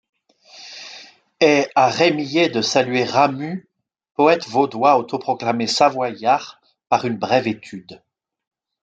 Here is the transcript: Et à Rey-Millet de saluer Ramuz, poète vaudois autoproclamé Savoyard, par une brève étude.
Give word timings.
Et 1.41 1.67
à 1.75 1.87
Rey-Millet 1.89 2.49
de 2.49 2.63
saluer 2.63 3.03
Ramuz, 3.03 3.63
poète 4.15 4.47
vaudois 4.47 4.97
autoproclamé 4.97 5.67
Savoyard, 5.67 6.59
par 6.89 7.05
une 7.05 7.17
brève 7.17 7.47
étude. 7.47 8.01